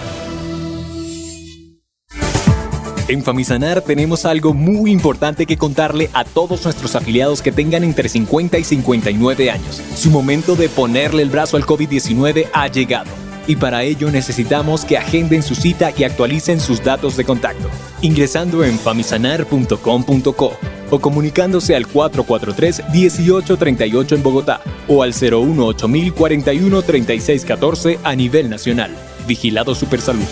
En 3.09 3.21
Famisanar 3.21 3.81
tenemos 3.81 4.25
algo 4.25 4.53
muy 4.53 4.89
importante 4.89 5.45
que 5.45 5.57
contarle 5.57 6.09
a 6.13 6.23
todos 6.23 6.63
nuestros 6.63 6.95
afiliados 6.95 7.41
que 7.41 7.51
tengan 7.51 7.83
entre 7.83 8.07
50 8.07 8.57
y 8.57 8.63
59 8.63 9.51
años. 9.51 9.81
Su 9.95 10.09
momento 10.09 10.55
de 10.55 10.69
ponerle 10.69 11.21
el 11.21 11.29
brazo 11.29 11.57
al 11.57 11.65
COVID-19 11.65 12.47
ha 12.53 12.69
llegado 12.69 13.22
y 13.47 13.55
para 13.55 13.83
ello 13.83 14.11
necesitamos 14.11 14.83
que 14.85 14.97
agenden 14.97 15.43
su 15.43 15.53
cita 15.55 15.91
y 15.95 16.03
actualicen 16.03 16.59
sus 16.59 16.83
datos 16.83 17.15
de 17.17 17.25
contacto, 17.25 17.69
ingresando 18.01 18.63
en 18.63 18.79
famisanar.com.co 18.79 20.57
o 20.89 20.99
comunicándose 20.99 21.75
al 21.75 21.85
443-1838 21.87 24.15
en 24.15 24.23
Bogotá 24.23 24.61
o 24.87 25.03
al 25.03 25.13
018 25.13 25.87
41 26.15 26.81
3614 26.81 27.99
a 28.03 28.15
nivel 28.15 28.49
nacional. 28.49 28.89
Vigilado 29.27 29.75
Supersalud. 29.75 30.25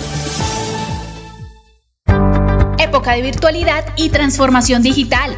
Época 2.77 3.13
de 3.13 3.21
virtualidad 3.21 3.85
y 3.97 4.09
transformación 4.09 4.83
digital. 4.83 5.37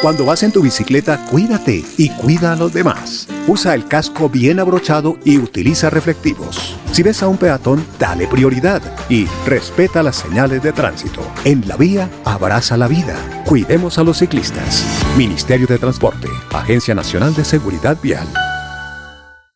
Cuando 0.00 0.24
vas 0.24 0.42
en 0.42 0.52
tu 0.52 0.62
bicicleta, 0.62 1.26
cuídate 1.26 1.84
y 1.98 2.08
cuida 2.10 2.52
a 2.52 2.56
los 2.56 2.72
demás. 2.72 3.28
Usa 3.46 3.74
el 3.74 3.86
casco 3.86 4.30
bien 4.30 4.58
abrochado 4.58 5.18
y 5.24 5.36
utiliza 5.36 5.90
reflectivos. 5.90 6.76
Si 6.92 7.02
ves 7.02 7.22
a 7.22 7.28
un 7.28 7.36
peatón, 7.36 7.84
dale 7.98 8.26
prioridad 8.26 8.80
y 9.10 9.26
respeta 9.46 10.02
las 10.02 10.16
señales 10.16 10.62
de 10.62 10.72
tránsito. 10.72 11.20
En 11.44 11.66
la 11.68 11.76
vía, 11.76 12.08
abraza 12.24 12.76
la 12.76 12.88
vida. 12.88 13.16
Cuidemos 13.44 13.98
a 13.98 14.04
los 14.04 14.18
ciclistas. 14.18 14.86
Ministerio 15.18 15.66
de 15.66 15.78
Transporte, 15.78 16.28
Agencia 16.52 16.94
Nacional 16.94 17.34
de 17.34 17.44
Seguridad 17.44 17.98
Vial. 18.00 18.28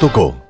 www.minsalud.gov.co. 0.00 0.49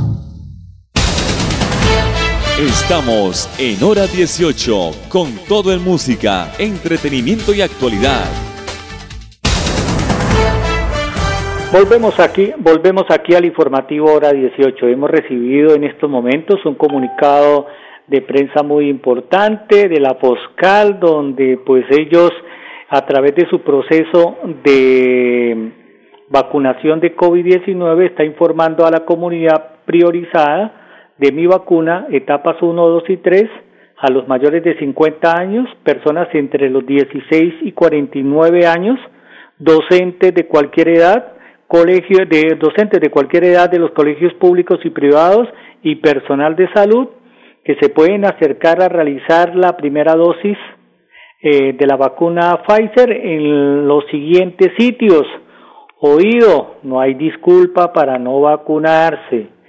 Estamos 2.61 3.49
en 3.57 3.81
hora 3.81 4.05
18 4.05 5.09
con 5.09 5.33
todo 5.49 5.73
en 5.73 5.83
música, 5.83 6.53
entretenimiento 6.59 7.55
y 7.55 7.61
actualidad. 7.61 8.29
Volvemos 11.73 12.19
aquí, 12.19 12.53
volvemos 12.59 13.05
aquí 13.09 13.33
al 13.33 13.45
informativo 13.45 14.13
hora 14.13 14.31
18. 14.31 14.87
Hemos 14.89 15.09
recibido 15.09 15.73
en 15.73 15.85
estos 15.85 16.07
momentos 16.07 16.63
un 16.63 16.75
comunicado 16.75 17.65
de 18.05 18.21
prensa 18.21 18.61
muy 18.61 18.89
importante 18.89 19.89
de 19.89 19.99
la 19.99 20.13
Foscal, 20.21 20.99
donde 20.99 21.57
pues 21.65 21.85
ellos 21.89 22.29
a 22.89 23.03
través 23.07 23.33
de 23.33 23.49
su 23.49 23.61
proceso 23.61 24.37
de 24.63 25.71
vacunación 26.29 26.99
de 26.99 27.15
COVID-19 27.15 28.05
está 28.05 28.23
informando 28.23 28.85
a 28.85 28.91
la 28.91 29.03
comunidad 29.03 29.81
priorizada 29.83 30.80
de 31.21 31.31
mi 31.31 31.45
vacuna, 31.45 32.07
etapas 32.09 32.59
1, 32.63 32.87
2 32.87 33.03
y 33.09 33.17
3, 33.17 33.43
a 33.97 34.11
los 34.11 34.27
mayores 34.27 34.63
de 34.63 34.75
50 34.79 35.39
años, 35.39 35.69
personas 35.83 36.27
entre 36.33 36.67
los 36.71 36.83
16 36.83 37.53
y 37.61 37.71
49 37.73 38.65
años, 38.65 38.99
docentes 39.59 40.33
de 40.33 40.47
cualquier 40.47 40.89
edad, 40.89 41.33
colegio 41.67 42.25
de 42.25 42.57
docentes 42.59 42.99
de 42.99 43.11
cualquier 43.11 43.43
edad 43.43 43.69
de 43.69 43.77
los 43.77 43.91
colegios 43.91 44.33
públicos 44.33 44.79
y 44.83 44.89
privados 44.89 45.47
y 45.83 45.97
personal 45.97 46.55
de 46.55 46.67
salud 46.73 47.09
que 47.63 47.75
se 47.79 47.89
pueden 47.89 48.25
acercar 48.25 48.81
a 48.81 48.89
realizar 48.89 49.55
la 49.55 49.77
primera 49.77 50.15
dosis 50.15 50.57
eh, 51.43 51.73
de 51.73 51.85
la 51.85 51.97
vacuna 51.97 52.63
Pfizer 52.67 53.11
en 53.11 53.87
los 53.87 54.05
siguientes 54.07 54.71
sitios. 54.75 55.27
Oído, 55.99 56.77
no 56.81 56.99
hay 56.99 57.13
disculpa 57.13 57.93
para 57.93 58.17
no 58.17 58.41
vacunarse. 58.41 59.60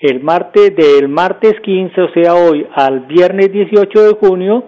El 0.00 0.22
martes 0.22 0.76
del 0.76 1.08
martes 1.08 1.54
15, 1.60 2.00
o 2.00 2.12
sea 2.12 2.34
hoy, 2.34 2.64
al 2.72 3.00
viernes 3.00 3.50
18 3.50 4.00
de 4.00 4.14
junio, 4.14 4.64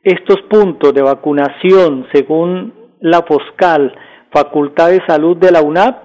estos 0.00 0.42
puntos 0.42 0.94
de 0.94 1.02
vacunación, 1.02 2.06
según 2.12 2.72
la 3.00 3.22
Foscal, 3.22 3.92
Facultad 4.30 4.90
de 4.90 5.02
Salud 5.08 5.36
de 5.38 5.50
la 5.50 5.60
UNAP, 5.60 6.04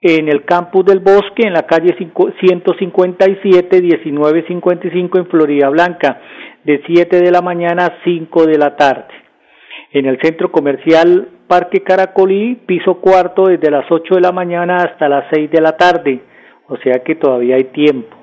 en 0.00 0.30
el 0.30 0.46
campus 0.46 0.86
del 0.86 1.00
Bosque, 1.00 1.46
en 1.46 1.52
la 1.52 1.66
calle 1.66 1.94
157, 1.94 3.82
1955 3.82 5.18
en 5.18 5.26
Florida 5.26 5.68
Blanca, 5.68 6.22
de 6.64 6.80
7 6.86 7.20
de 7.20 7.30
la 7.30 7.42
mañana 7.42 7.84
a 7.84 7.98
5 8.02 8.46
de 8.46 8.56
la 8.56 8.76
tarde. 8.76 9.12
En 9.92 10.06
el 10.06 10.18
centro 10.22 10.50
comercial 10.50 11.28
Parque 11.46 11.82
Caracolí, 11.82 12.54
piso 12.66 12.94
cuarto, 12.94 13.48
desde 13.48 13.70
las 13.70 13.84
8 13.90 14.14
de 14.14 14.20
la 14.22 14.32
mañana 14.32 14.78
hasta 14.78 15.06
las 15.06 15.26
6 15.30 15.50
de 15.50 15.60
la 15.60 15.76
tarde, 15.76 16.22
o 16.68 16.76
sea 16.78 17.02
que 17.04 17.14
todavía 17.14 17.56
hay 17.56 17.64
tiempo. 17.64 18.16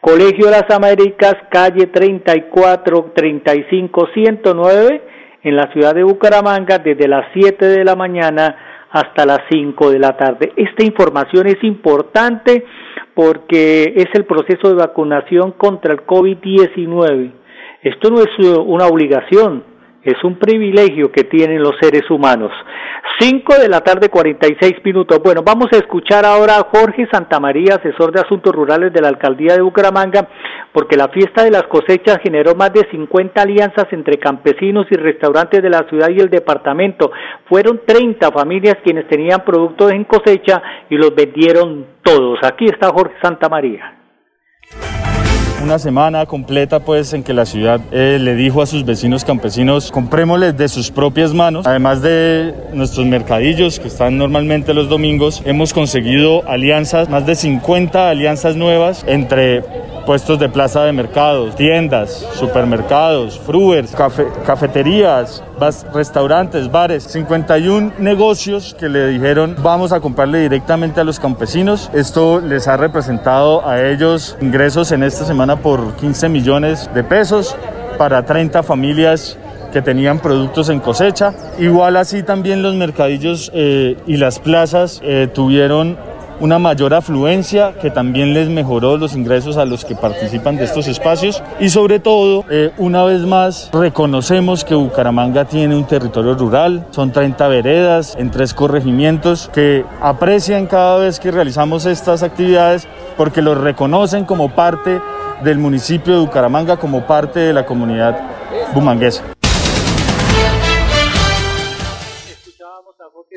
Colegio 0.00 0.50
las 0.50 0.70
Américas, 0.70 1.34
calle 1.50 1.86
34, 1.86 3.12
35, 3.14 4.08
109, 4.14 5.02
en 5.42 5.56
la 5.56 5.72
ciudad 5.72 5.94
de 5.94 6.04
Bucaramanga, 6.04 6.78
desde 6.78 7.08
las 7.08 7.26
7 7.32 7.66
de 7.66 7.84
la 7.84 7.96
mañana 7.96 8.56
hasta 8.90 9.26
las 9.26 9.40
5 9.50 9.90
de 9.90 9.98
la 9.98 10.16
tarde. 10.16 10.52
Esta 10.56 10.84
información 10.84 11.46
es 11.46 11.62
importante 11.62 12.64
porque 13.14 13.94
es 13.96 14.06
el 14.14 14.24
proceso 14.24 14.68
de 14.68 14.74
vacunación 14.74 15.52
contra 15.52 15.92
el 15.92 16.06
COVID-19. 16.06 17.32
Esto 17.82 18.10
no 18.10 18.20
es 18.20 18.28
una 18.38 18.86
obligación, 18.86 19.64
es 20.12 20.24
un 20.24 20.38
privilegio 20.38 21.10
que 21.10 21.24
tienen 21.24 21.62
los 21.62 21.74
seres 21.80 22.10
humanos. 22.10 22.52
5 23.18 23.58
de 23.58 23.68
la 23.68 23.80
tarde, 23.80 24.08
46 24.10 24.84
minutos. 24.84 25.18
Bueno, 25.22 25.42
vamos 25.42 25.68
a 25.72 25.76
escuchar 25.76 26.26
ahora 26.26 26.58
a 26.58 26.68
Jorge 26.70 27.08
Santamaría, 27.10 27.76
asesor 27.76 28.12
de 28.12 28.20
Asuntos 28.20 28.54
Rurales 28.54 28.92
de 28.92 29.00
la 29.00 29.08
Alcaldía 29.08 29.54
de 29.54 29.62
Bucaramanga, 29.62 30.28
porque 30.72 30.96
la 30.96 31.08
fiesta 31.08 31.42
de 31.42 31.50
las 31.50 31.64
cosechas 31.64 32.18
generó 32.22 32.54
más 32.54 32.72
de 32.72 32.86
50 32.90 33.40
alianzas 33.40 33.86
entre 33.92 34.18
campesinos 34.18 34.86
y 34.90 34.96
restaurantes 34.96 35.62
de 35.62 35.70
la 35.70 35.88
ciudad 35.88 36.10
y 36.10 36.20
el 36.20 36.28
departamento. 36.28 37.10
Fueron 37.48 37.80
30 37.86 38.30
familias 38.32 38.76
quienes 38.84 39.08
tenían 39.08 39.44
productos 39.44 39.92
en 39.92 40.04
cosecha 40.04 40.62
y 40.90 40.96
los 40.96 41.14
vendieron 41.14 41.86
todos. 42.02 42.38
Aquí 42.42 42.66
está 42.66 42.90
Jorge 42.90 43.14
Santamaría 43.22 43.95
una 45.66 45.80
semana 45.80 46.26
completa 46.26 46.78
pues 46.78 47.12
en 47.12 47.24
que 47.24 47.34
la 47.34 47.44
ciudad 47.44 47.80
eh, 47.90 48.18
le 48.20 48.36
dijo 48.36 48.62
a 48.62 48.66
sus 48.66 48.84
vecinos 48.84 49.24
campesinos 49.24 49.90
comprémosles 49.90 50.56
de 50.56 50.68
sus 50.68 50.92
propias 50.92 51.34
manos 51.34 51.66
además 51.66 52.02
de 52.02 52.54
nuestros 52.72 53.04
mercadillos 53.04 53.80
que 53.80 53.88
están 53.88 54.16
normalmente 54.16 54.72
los 54.74 54.88
domingos 54.88 55.42
hemos 55.44 55.72
conseguido 55.72 56.48
alianzas 56.48 57.08
más 57.08 57.26
de 57.26 57.34
50 57.34 58.08
alianzas 58.08 58.54
nuevas 58.54 59.04
entre 59.08 59.64
puestos 60.06 60.38
de 60.38 60.48
plaza 60.48 60.84
de 60.84 60.92
mercados, 60.92 61.56
tiendas, 61.56 62.24
supermercados, 62.34 63.40
fruers, 63.40 63.92
cafeterías, 64.46 65.42
restaurantes, 65.92 66.70
bares, 66.70 67.04
51 67.04 67.94
negocios 67.98 68.76
que 68.78 68.88
le 68.88 69.08
dijeron 69.08 69.56
vamos 69.62 69.92
a 69.92 70.00
comprarle 70.00 70.40
directamente 70.40 71.00
a 71.00 71.04
los 71.04 71.18
campesinos. 71.18 71.90
Esto 71.94 72.40
les 72.40 72.68
ha 72.68 72.76
representado 72.76 73.66
a 73.66 73.82
ellos 73.82 74.36
ingresos 74.40 74.92
en 74.92 75.02
esta 75.02 75.24
semana 75.24 75.56
por 75.56 75.94
15 75.94 76.28
millones 76.28 76.90
de 76.94 77.04
pesos 77.04 77.56
para 77.98 78.24
30 78.24 78.62
familias 78.62 79.38
que 79.72 79.82
tenían 79.82 80.20
productos 80.20 80.68
en 80.68 80.80
cosecha. 80.80 81.34
Igual 81.58 81.96
así 81.96 82.22
también 82.22 82.62
los 82.62 82.74
mercadillos 82.74 83.50
eh, 83.54 83.96
y 84.06 84.16
las 84.16 84.38
plazas 84.38 85.00
eh, 85.02 85.28
tuvieron 85.32 85.96
una 86.40 86.58
mayor 86.58 86.94
afluencia 86.94 87.74
que 87.80 87.90
también 87.90 88.34
les 88.34 88.48
mejoró 88.48 88.96
los 88.96 89.14
ingresos 89.14 89.56
a 89.56 89.64
los 89.64 89.84
que 89.84 89.94
participan 89.94 90.56
de 90.56 90.64
estos 90.64 90.86
espacios 90.88 91.42
y 91.60 91.70
sobre 91.70 91.98
todo, 91.98 92.44
eh, 92.50 92.72
una 92.78 93.04
vez 93.04 93.22
más, 93.22 93.70
reconocemos 93.72 94.64
que 94.64 94.74
Bucaramanga 94.74 95.44
tiene 95.44 95.76
un 95.76 95.84
territorio 95.84 96.34
rural, 96.34 96.86
son 96.90 97.12
30 97.12 97.48
veredas 97.48 98.14
en 98.18 98.30
tres 98.30 98.54
corregimientos 98.54 99.50
que 99.52 99.84
aprecian 100.00 100.66
cada 100.66 100.98
vez 100.98 101.20
que 101.20 101.30
realizamos 101.30 101.86
estas 101.86 102.22
actividades 102.22 102.86
porque 103.16 103.42
los 103.42 103.58
reconocen 103.58 104.24
como 104.24 104.54
parte 104.54 105.00
del 105.42 105.58
municipio 105.58 106.14
de 106.14 106.20
Bucaramanga, 106.20 106.76
como 106.76 107.06
parte 107.06 107.40
de 107.40 107.52
la 107.52 107.66
comunidad 107.66 108.18
bumanguesa. 108.74 109.22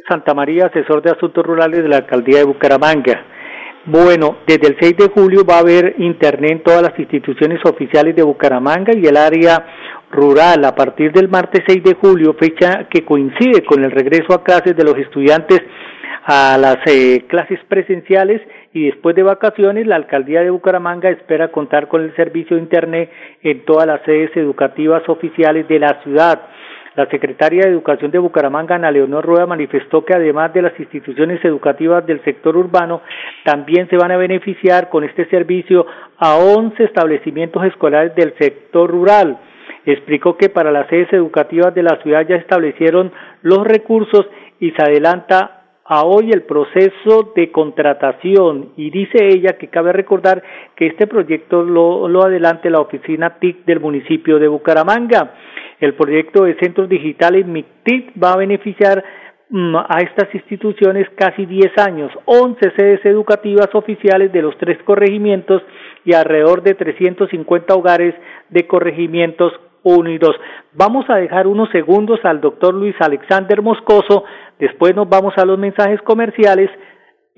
Santa 0.10 0.34
María, 0.34 0.65
asesor 0.65 1.02
de 1.02 1.12
asuntos 1.12 1.45
rurales 1.45 1.84
de 1.84 1.88
la 1.88 1.98
alcaldía 1.98 2.39
de 2.39 2.45
Bucaramanga. 2.45 3.24
Bueno, 3.86 4.39
desde 4.45 4.67
el 4.67 4.78
6 4.80 4.98
de 4.98 5.10
julio 5.10 5.45
va 5.50 5.56
a 5.56 5.60
haber 5.60 5.95
internet 6.00 6.52
en 6.52 6.63
todas 6.63 6.82
las 6.82 7.00
instituciones 7.00 7.60
oficiales 7.63 8.15
de 8.15 8.24
Bucaramanga 8.24 8.91
y 8.93 9.06
el 9.06 9.15
área 9.15 9.65
rural 10.12 10.65
a 10.65 10.76
partir 10.76 11.12
del 11.13 11.30
martes 11.30 11.63
6 11.67 11.84
de 11.84 11.93
julio, 11.93 12.36
fecha 12.38 12.88
que 12.89 13.06
coincide 13.06 13.63
con 13.63 13.84
el 13.84 13.91
regreso 13.91 14.34
a 14.34 14.43
clases 14.43 14.76
de 14.76 14.84
los 14.84 14.98
estudiantes 14.98 15.62
a 16.26 16.58
las 16.60 16.78
eh, 16.86 17.26
clases 17.28 17.60
presenciales 17.67 18.41
y 18.74 18.86
después 18.86 19.15
de 19.15 19.24
vacaciones, 19.24 19.88
la 19.88 19.95
alcaldía 19.95 20.41
de 20.41 20.52
Bucaramanga 20.52 21.10
espera 21.10 21.52
contar 21.52 21.88
con 21.88 22.04
el 22.04 22.15
servicio 22.15 22.56
de 22.56 22.62
Internet 22.62 23.10
en 23.41 23.65
todas 23.65 23.88
las 23.88 24.02
sedes 24.04 24.30
educativas 24.36 25.02
oficiales 25.08 25.67
de 25.67 25.80
la 25.80 26.00
ciudad. 26.04 26.39
La 26.95 27.06
secretaria 27.08 27.63
de 27.63 27.69
Educación 27.69 28.12
de 28.12 28.17
Bucaramanga, 28.17 28.75
Ana 28.75 28.91
Leonor 28.91 29.25
Rueda, 29.25 29.45
manifestó 29.45 30.04
que 30.04 30.15
además 30.15 30.54
de 30.54 30.63
las 30.63 30.80
instituciones 30.80 31.43
educativas 31.45 32.06
del 32.06 32.23
sector 32.23 32.58
urbano, 32.58 33.02
también 33.43 33.88
se 33.89 33.97
van 33.97 34.12
a 34.12 34.17
beneficiar 34.17 34.89
con 34.89 35.04
este 35.04 35.25
servicio 35.30 35.86
a 36.17 36.36
11 36.38 36.84
establecimientos 36.84 37.63
escolares 37.65 38.15
del 38.15 38.34
sector 38.39 38.89
rural. 38.89 39.38
Explicó 39.86 40.36
que 40.36 40.49
para 40.49 40.71
las 40.71 40.88
sedes 40.88 41.12
educativas 41.13 41.73
de 41.73 41.84
la 41.84 41.97
ciudad 42.02 42.28
ya 42.28 42.36
establecieron 42.36 43.12
los 43.43 43.65
recursos 43.65 44.25
y 44.60 44.71
se 44.71 44.82
adelanta 44.82 45.60
a 45.86 46.04
hoy 46.04 46.30
el 46.32 46.43
proceso 46.43 47.34
de 47.36 47.52
contratación 47.52 48.73
y 48.78 48.91
dice 48.91 49.17
ella 49.25 49.58
que 49.58 49.69
cabe 49.69 49.91
recordar 49.91 50.43
que 50.75 50.86
este 50.86 51.08
proyecto 51.08 51.63
lo, 51.63 52.08
lo 52.08 52.23
adelante 52.23 52.69
la 52.69 52.80
oficina 52.80 53.39
TIC 53.39 53.65
del 53.65 53.80
municipio 53.80 54.38
de 54.38 54.47
Bucaramanga. 54.47 55.34
El 55.80 55.94
proyecto 55.94 56.44
de 56.44 56.56
centros 56.56 56.89
digitales 56.89 57.46
MICTIC 57.46 58.13
va 58.22 58.34
a 58.34 58.38
beneficiar 58.38 59.04
mm, 59.50 59.76
a 59.76 60.00
estas 60.00 60.34
instituciones 60.34 61.08
casi 61.15 61.46
10 61.46 61.78
años, 61.78 62.12
11 62.26 62.60
sedes 62.78 63.06
educativas 63.06 63.70
oficiales 63.74 64.32
de 64.34 64.42
los 64.42 64.58
tres 64.58 64.78
corregimientos 64.84 65.62
y 66.04 66.13
alrededor 66.13 66.63
de 66.63 66.74
350 66.74 67.74
hogares 67.74 68.13
de 68.50 68.68
corregimientos 68.68 69.54
1 69.84 70.10
y 70.10 70.18
2. 70.18 70.36
Vamos 70.74 71.06
a 71.10 71.15
dejar 71.15 71.48
unos 71.48 71.70
segundos 71.72 72.20
al 72.24 72.42
doctor 72.42 72.74
Luis 72.74 72.96
Alexander 73.00 73.62
Moscoso, 73.62 74.26
después 74.60 74.96
nos 74.96 75.08
vamos 75.08 75.34
a 75.38 75.46
los 75.46 75.58
mensajes 75.58 76.02
comerciales 76.02 76.70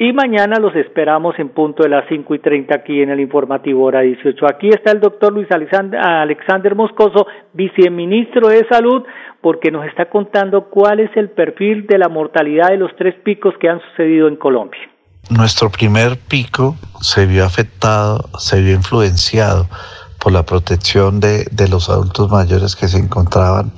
y 0.01 0.13
mañana 0.13 0.57
los 0.59 0.75
esperamos 0.75 1.37
en 1.37 1.49
punto 1.49 1.83
de 1.83 1.89
las 1.89 2.05
cinco 2.09 2.33
y 2.33 2.39
treinta 2.39 2.77
aquí 2.77 3.03
en 3.03 3.11
el 3.11 3.19
informativo 3.19 3.83
hora 3.83 4.01
18. 4.01 4.47
Aquí 4.47 4.69
está 4.69 4.93
el 4.93 4.99
doctor 4.99 5.31
Luis 5.31 5.47
Alexander 5.51 6.73
Moscoso, 6.73 7.27
viceministro 7.53 8.47
de 8.47 8.65
Salud, 8.67 9.03
porque 9.41 9.69
nos 9.69 9.85
está 9.85 10.09
contando 10.09 10.71
cuál 10.71 11.01
es 11.01 11.11
el 11.15 11.29
perfil 11.29 11.85
de 11.85 11.99
la 11.99 12.09
mortalidad 12.09 12.69
de 12.69 12.77
los 12.77 12.89
tres 12.95 13.13
picos 13.23 13.53
que 13.61 13.69
han 13.69 13.79
sucedido 13.91 14.27
en 14.27 14.37
Colombia. 14.37 14.81
Nuestro 15.29 15.69
primer 15.69 16.17
pico 16.17 16.75
se 16.99 17.27
vio 17.27 17.45
afectado, 17.45 18.27
se 18.39 18.59
vio 18.59 18.73
influenciado 18.73 19.67
por 20.19 20.31
la 20.31 20.41
protección 20.41 21.19
de, 21.19 21.45
de 21.51 21.67
los 21.67 21.91
adultos 21.91 22.31
mayores 22.31 22.75
que 22.75 22.87
se 22.87 22.97
encontraban 22.97 23.71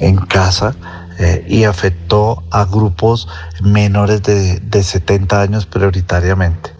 en 0.00 0.16
casa 0.16 0.74
eh, 1.20 1.44
y 1.46 1.64
afectó 1.64 2.42
a 2.50 2.64
grupos 2.64 3.28
menores 3.62 4.22
de, 4.22 4.58
de 4.60 4.82
70 4.82 5.38
años 5.38 5.66
prioritariamente. 5.66 6.72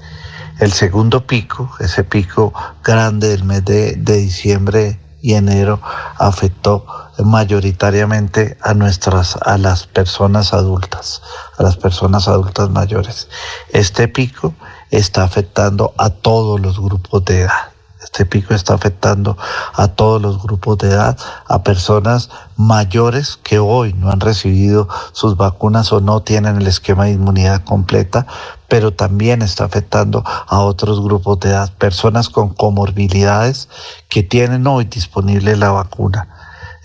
El 0.58 0.72
segundo 0.72 1.26
pico, 1.26 1.70
ese 1.78 2.04
pico 2.04 2.54
grande 2.82 3.28
del 3.28 3.44
mes 3.44 3.62
de, 3.66 3.96
de 3.96 4.16
diciembre 4.16 4.98
y 5.20 5.34
enero, 5.34 5.78
afectó 6.16 6.86
mayoritariamente 7.18 8.56
a 8.62 8.72
nuestras, 8.72 9.36
a 9.36 9.58
las 9.58 9.86
personas 9.86 10.54
adultas, 10.54 11.20
a 11.58 11.62
las 11.62 11.76
personas 11.76 12.26
adultas 12.26 12.70
mayores. 12.70 13.28
Este 13.74 14.08
pico 14.08 14.54
está 14.90 15.22
afectando 15.22 15.92
a 15.98 16.08
todos 16.08 16.58
los 16.58 16.80
grupos 16.80 17.26
de 17.26 17.42
edad. 17.42 17.72
Este 18.02 18.24
pico 18.24 18.54
está 18.54 18.74
afectando 18.74 19.36
a 19.74 19.88
todos 19.88 20.22
los 20.22 20.42
grupos 20.42 20.78
de 20.78 20.88
edad, 20.88 21.18
a 21.46 21.62
personas 21.62 22.30
mayores 22.56 23.38
que 23.42 23.58
hoy 23.58 23.92
no 23.92 24.10
han 24.10 24.20
recibido 24.20 24.88
sus 25.12 25.36
vacunas 25.36 25.92
o 25.92 26.00
no 26.00 26.22
tienen 26.22 26.56
el 26.56 26.66
esquema 26.66 27.04
de 27.04 27.12
inmunidad 27.12 27.62
completa, 27.62 28.26
pero 28.68 28.92
también 28.92 29.42
está 29.42 29.64
afectando 29.64 30.24
a 30.24 30.60
otros 30.60 31.02
grupos 31.02 31.40
de 31.40 31.50
edad, 31.50 31.72
personas 31.74 32.30
con 32.30 32.54
comorbilidades 32.54 33.68
que 34.08 34.22
tienen 34.22 34.66
hoy 34.66 34.86
disponible 34.86 35.56
la 35.56 35.70
vacuna. 35.70 36.28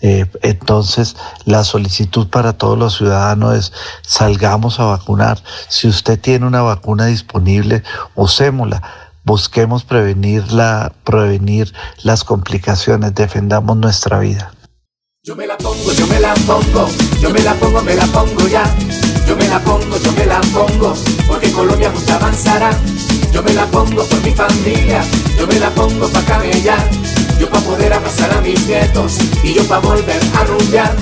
Eh, 0.02 0.30
entonces, 0.42 1.16
la 1.46 1.64
solicitud 1.64 2.28
para 2.28 2.54
todos 2.54 2.78
los 2.78 2.98
ciudadanos 2.98 3.56
es 3.56 3.74
salgamos 4.02 4.80
a 4.82 4.86
vacunar. 4.86 5.42
Si 5.70 5.88
usted 5.88 6.20
tiene 6.20 6.46
una 6.46 6.62
vacuna 6.62 7.06
disponible, 7.06 7.82
usémosla 8.16 9.05
busquemos 9.26 9.84
prevenir, 9.84 10.52
la, 10.54 10.94
prevenir 11.04 11.74
las 12.04 12.24
complicaciones, 12.24 13.14
defendamos 13.16 13.76
nuestra 13.76 14.20
vida. 14.20 14.54
Yo 15.24 15.36
me 15.36 15.48
la 15.48 15.58
pongo, 15.58 15.92
yo 15.92 16.06
me 16.06 16.20
la 16.20 16.36
pongo, 16.36 16.88
yo 17.20 17.32
me 17.32 17.40
la 17.40 17.56
pongo, 17.56 17.82
me 17.82 17.96
la 17.96 18.06
pongo 18.06 18.48
ya. 18.48 18.64
Yo 19.28 19.36
me 19.36 19.48
la 19.48 19.60
pongo, 19.60 19.98
yo 19.98 20.12
me 20.12 20.26
la 20.28 20.40
pongo, 20.54 20.94
porque 21.28 21.52
Colombia 21.52 21.92
justo 21.92 22.14
avanzará. 22.14 22.70
Yo 23.34 23.42
me 23.42 23.54
la 23.54 23.66
pongo 23.66 24.04
por 24.06 24.22
mi 24.22 24.32
familia, 24.32 25.04
yo 25.38 25.48
me 25.48 25.60
la 25.60 25.72
pongo 25.72 26.08
pa' 26.10 26.22
camellar. 26.22 26.88
Yo 27.40 27.50
pa' 27.50 27.60
poder 27.62 27.92
abrazar 27.94 28.32
a 28.32 28.42
mis 28.42 28.68
nietos 28.68 29.18
y 29.44 29.56
yo 29.56 29.68
pa' 29.68 29.80
volver 29.80 30.22
a 30.40 30.44
rumbear. 30.44 30.96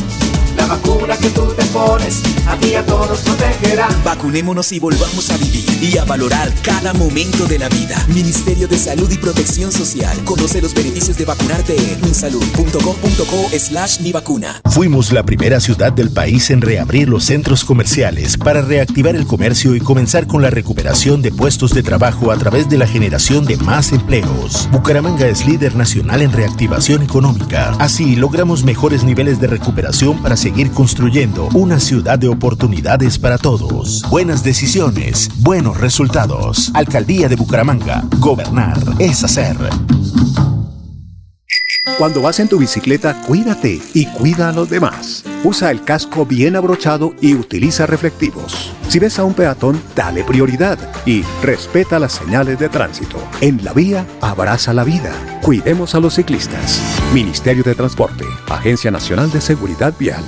La 0.56 0.68
vacuna 0.68 1.18
que 1.18 1.30
tú 1.30 1.54
te 1.58 1.66
pones, 1.66 2.24
a 2.48 2.58
ti 2.58 2.76
a 2.76 2.86
todos 2.86 3.22
protegerá. 3.22 3.88
Vacunémonos 4.04 4.72
y 4.72 4.80
volvamos 4.80 5.30
a 5.30 5.38
vivir 5.38 5.66
y 5.82 5.98
a 5.98 6.06
valorar 6.06 6.52
cada 6.62 6.94
momento 6.94 7.46
de 7.46 7.60
la 7.60 7.70
vida. 7.70 8.04
Ministerio 8.08 8.68
de 8.68 8.78
Salud 8.78 9.10
y 9.12 9.18
Protección 9.18 9.72
Social. 9.72 10.18
Conoce 10.24 10.62
los 10.62 10.74
beneficios 10.74 11.18
de 11.18 11.26
vacunarte 11.26 11.76
en 11.76 12.04
unsalud.com.co 12.04 13.50
slash 13.58 14.00
mi 14.02 14.12
vacuna. 14.12 14.62
Fuimos 14.72 15.12
la 15.12 15.24
primera 15.24 15.60
ciudad 15.60 15.94
del 15.94 16.10
país 16.12 16.50
en 16.50 16.62
reabrir 16.62 17.10
los 17.10 17.26
centros 17.26 17.64
comerciales 17.64 18.38
para 18.38 18.62
reactivar 18.62 19.16
el 19.16 19.26
comercio 19.26 19.76
y 19.76 19.80
comenzar 19.80 20.28
con 20.28 20.42
la 20.42 20.50
recuperación 20.50 21.22
de 21.22 21.32
puestos 21.32 21.74
de 21.74 21.84
trabajo 21.84 22.32
a 22.32 22.38
través 22.38 22.70
de 22.70 22.78
la 22.78 22.88
generación 22.88 23.46
de 23.46 23.58
más 23.58 23.92
empleos. 23.92 24.68
Bucaramanga 24.72 25.28
es 25.28 25.46
líder 25.46 25.76
nacional 25.76 26.22
en 26.22 26.32
reactivación 26.32 27.04
económica. 27.04 27.76
Así 27.80 28.16
logramos 28.16 28.64
mejores 28.64 29.04
niveles 29.04 29.40
de 29.40 29.48
recuperación 29.48 30.22
para 30.22 30.38
seguir 30.38 30.72
construyendo 30.72 31.50
una 31.54 31.80
ciudad 31.80 32.20
de 32.20 32.33
oportunidades 32.34 33.18
para 33.18 33.38
todos. 33.38 34.04
Buenas 34.10 34.44
decisiones, 34.44 35.30
buenos 35.38 35.80
resultados. 35.80 36.72
Alcaldía 36.74 37.30
de 37.30 37.38
Bucaramanga. 37.38 38.04
Gobernar 38.20 38.78
es 39.00 39.24
hacer. 39.24 39.56
Cuando 41.98 42.22
vas 42.22 42.40
en 42.40 42.48
tu 42.48 42.58
bicicleta, 42.58 43.22
cuídate 43.22 43.80
y 43.94 44.06
cuida 44.08 44.50
a 44.50 44.52
los 44.52 44.70
demás. 44.70 45.24
Usa 45.44 45.70
el 45.70 45.84
casco 45.84 46.26
bien 46.26 46.56
abrochado 46.56 47.14
y 47.22 47.36
utiliza 47.36 47.86
reflectivos. 47.86 48.74
Si 48.88 49.00
ves 49.00 49.20
a 49.20 49.24
un 49.24 49.34
peatón, 49.34 49.82
dale 49.96 50.24
prioridad 50.24 50.80
y 51.06 51.24
respeta 51.42 52.00
las 52.00 52.14
señales 52.14 52.58
de 52.58 52.70
tránsito. 52.70 53.18
En 53.42 53.64
la 53.64 53.74
vía, 53.74 54.08
abraza 54.22 54.74
la 54.74 54.84
vida. 54.84 55.14
Cuidemos 55.42 55.94
a 55.94 56.00
los 56.00 56.16
ciclistas. 56.16 56.82
Ministerio 57.14 57.64
de 57.64 57.76
Transporte, 57.76 58.26
Agencia 58.50 58.90
Nacional 58.90 59.32
de 59.32 59.42
Seguridad 59.42 59.94
Vial. 60.00 60.24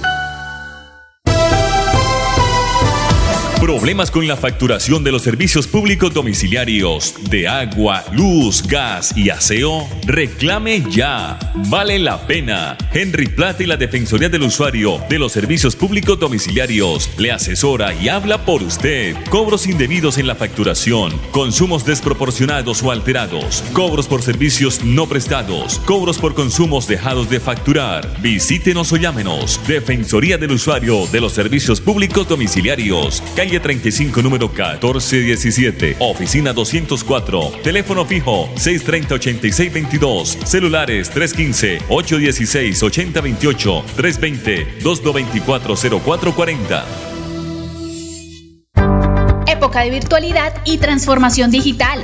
Problemas 3.65 4.11
con 4.11 4.27
la 4.27 4.37
facturación 4.37 5.03
de 5.03 5.11
los 5.11 5.23
servicios 5.23 5.65
públicos 5.65 6.13
domiciliarios 6.13 7.15
de 7.31 7.47
agua, 7.47 8.05
luz, 8.11 8.61
gas 8.61 9.17
y 9.17 9.31
aseo. 9.31 9.89
Reclame 10.05 10.83
ya. 10.91 11.39
Vale 11.67 11.97
la 11.97 12.27
pena. 12.27 12.77
Henry 12.93 13.25
Plata 13.25 13.63
y 13.63 13.65
la 13.65 13.75
Defensoría 13.75 14.29
del 14.29 14.43
Usuario 14.43 14.99
de 15.09 15.17
los 15.17 15.31
Servicios 15.31 15.75
Públicos 15.75 16.19
Domiciliarios 16.19 17.09
le 17.17 17.31
asesora 17.31 17.91
y 17.95 18.07
habla 18.07 18.45
por 18.45 18.61
usted. 18.61 19.15
Cobros 19.31 19.65
indebidos 19.65 20.19
en 20.19 20.27
la 20.27 20.35
facturación, 20.35 21.19
consumos 21.31 21.87
desproporcionados 21.87 22.83
o 22.83 22.91
alterados, 22.91 23.63
cobros 23.73 24.07
por 24.07 24.21
servicios 24.21 24.83
no 24.83 25.09
prestados, 25.09 25.79
cobros 25.85 26.19
por 26.19 26.35
consumos 26.35 26.87
dejados 26.87 27.31
de 27.31 27.39
facturar. 27.39 28.21
Visítenos 28.21 28.93
o 28.93 28.97
llámenos. 28.97 29.59
Defensoría 29.67 30.37
del 30.37 30.51
Usuario 30.51 31.07
de 31.07 31.19
los 31.19 31.33
Servicios 31.33 31.81
Públicos 31.81 32.27
Domiciliarios. 32.27 33.23
Calle 33.35 33.54
35, 33.59 34.21
número 34.21 34.47
1417. 34.47 35.97
Oficina 35.99 36.53
204. 36.53 37.51
Teléfono 37.63 38.05
fijo 38.05 38.47
630-8622. 38.55 40.45
Celulares 40.45 41.11
315-816-8028. 41.13 43.83
320-224-0440. 43.97 46.83
Época 49.47 49.83
de 49.83 49.91
virtualidad 49.91 50.55
y 50.65 50.79
transformación 50.79 51.51
digital. 51.51 52.03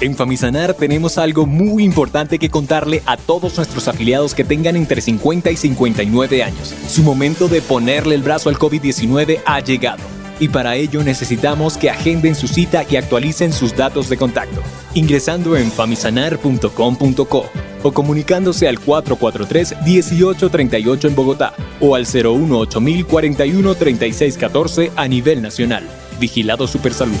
En 0.00 0.16
Famisanar 0.16 0.72
tenemos 0.72 1.18
algo 1.18 1.44
muy 1.44 1.84
importante 1.84 2.38
que 2.38 2.48
contarle 2.48 3.02
a 3.04 3.18
todos 3.18 3.58
nuestros 3.58 3.86
afiliados 3.86 4.34
que 4.34 4.44
tengan 4.44 4.76
entre 4.76 5.02
50 5.02 5.50
y 5.50 5.56
59 5.56 6.42
años. 6.42 6.74
Su 6.88 7.02
momento 7.02 7.48
de 7.48 7.60
ponerle 7.60 8.14
el 8.14 8.22
brazo 8.22 8.48
al 8.48 8.56
COVID-19 8.56 9.42
ha 9.44 9.60
llegado. 9.60 10.02
Y 10.38 10.48
para 10.48 10.76
ello 10.76 11.04
necesitamos 11.04 11.76
que 11.76 11.90
agenden 11.90 12.34
su 12.34 12.48
cita 12.48 12.86
y 12.88 12.96
actualicen 12.96 13.52
sus 13.52 13.76
datos 13.76 14.08
de 14.08 14.16
contacto, 14.16 14.62
ingresando 14.94 15.54
en 15.54 15.70
famisanar.com.co 15.70 17.44
o 17.82 17.92
comunicándose 17.92 18.68
al 18.68 18.80
443-1838 18.80 21.08
en 21.08 21.14
Bogotá 21.14 21.52
o 21.78 21.94
al 21.94 22.06
018 22.06 23.06
41 23.06 23.74
3614 23.74 24.92
a 24.96 25.06
nivel 25.06 25.42
nacional. 25.42 25.86
Vigilado 26.18 26.66
Supersalud. 26.66 27.20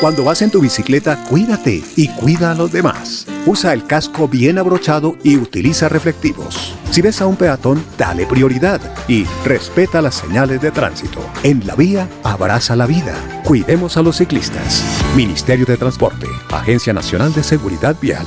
Cuando 0.00 0.22
vas 0.22 0.42
en 0.42 0.50
tu 0.50 0.60
bicicleta, 0.60 1.24
cuídate 1.24 1.82
y 1.96 2.08
cuida 2.08 2.52
a 2.52 2.54
los 2.54 2.70
demás. 2.70 3.26
Usa 3.46 3.72
el 3.72 3.84
casco 3.84 4.28
bien 4.28 4.58
abrochado 4.58 5.16
y 5.24 5.36
utiliza 5.36 5.88
reflectivos. 5.88 6.74
Si 6.90 7.02
ves 7.02 7.20
a 7.20 7.26
un 7.26 7.36
peatón, 7.36 7.82
dale 7.96 8.26
prioridad 8.26 8.80
y 9.08 9.24
respeta 9.44 10.00
las 10.00 10.14
señales 10.14 10.60
de 10.60 10.70
tránsito. 10.70 11.20
En 11.42 11.66
la 11.66 11.74
vía, 11.74 12.08
abraza 12.22 12.76
la 12.76 12.86
vida. 12.86 13.14
Cuidemos 13.44 13.96
a 13.96 14.02
los 14.02 14.18
ciclistas. 14.18 14.84
Ministerio 15.16 15.66
de 15.66 15.76
Transporte, 15.76 16.26
Agencia 16.50 16.92
Nacional 16.92 17.32
de 17.32 17.42
Seguridad 17.42 17.96
Vial. 18.00 18.26